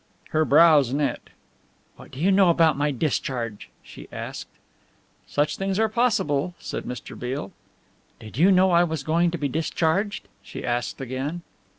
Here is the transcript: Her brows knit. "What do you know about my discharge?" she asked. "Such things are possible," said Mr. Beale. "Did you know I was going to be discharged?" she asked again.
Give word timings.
Her 0.29 0.45
brows 0.45 0.91
knit. 0.95 1.29
"What 1.95 2.09
do 2.09 2.19
you 2.19 2.31
know 2.31 2.49
about 2.49 2.75
my 2.75 2.89
discharge?" 2.89 3.69
she 3.83 4.07
asked. 4.11 4.47
"Such 5.27 5.57
things 5.57 5.77
are 5.77 5.87
possible," 5.89 6.55
said 6.57 6.85
Mr. 6.85 7.13
Beale. 7.15 7.51
"Did 8.19 8.35
you 8.35 8.51
know 8.51 8.71
I 8.71 8.83
was 8.83 9.03
going 9.03 9.29
to 9.29 9.37
be 9.37 9.47
discharged?" 9.47 10.27
she 10.41 10.65
asked 10.65 11.01
again. 11.01 11.43